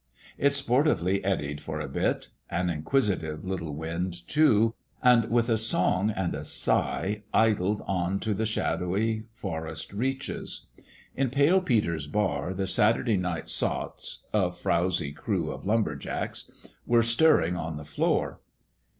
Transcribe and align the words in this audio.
It 0.39 0.55
sportively 0.55 1.23
eddied 1.23 1.61
for 1.61 1.79
a 1.79 1.87
bit 1.87 2.29
an 2.49 2.71
inquisitive 2.71 3.45
little 3.45 3.75
wind, 3.75 4.27
too 4.27 4.73
and 5.03 5.29
with 5.29 5.47
a 5.47 5.59
song 5.59 6.09
and 6.09 6.33
a 6.33 6.43
sigh 6.43 7.21
idled 7.35 7.83
on 7.85 8.19
to 8.21 8.33
the 8.33 8.47
shadowy 8.47 9.25
forest 9.31 9.93
reaches. 9.93 10.65
In 11.15 11.29
Pale 11.29 11.61
Peter's 11.61 12.07
bar 12.07 12.51
the 12.55 12.65
Saturday 12.65 13.15
night 13.17 13.47
sots 13.47 14.23
a 14.33 14.51
frowzy 14.51 15.11
crew 15.11 15.51
of 15.51 15.67
lumber 15.67 15.95
jacks 15.95 16.49
were 16.87 17.03
stir 17.03 17.41
ring 17.41 17.55
on 17.55 17.77
the 17.77 17.85
floor. 17.85 18.39